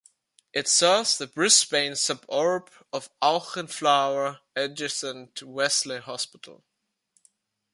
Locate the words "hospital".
5.99-6.63